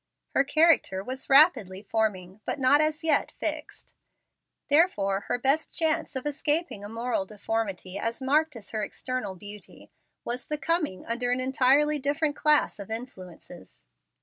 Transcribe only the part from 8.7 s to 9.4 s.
her external